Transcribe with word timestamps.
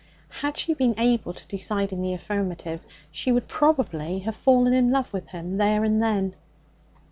Had 0.41 0.57
she 0.57 0.73
been 0.73 0.95
able 0.97 1.31
to 1.31 1.45
decide 1.45 1.91
in 1.93 2.01
the 2.01 2.11
affirmative, 2.15 2.83
she 3.11 3.31
would 3.31 3.47
probably 3.47 4.17
have 4.21 4.35
fallen 4.35 4.73
in 4.73 4.89
love 4.89 5.13
with 5.13 5.27
him 5.27 5.57
there 5.57 5.83
and 5.83 6.01
then. 6.01 6.33